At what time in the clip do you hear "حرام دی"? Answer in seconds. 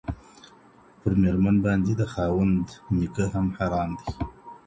3.57-4.09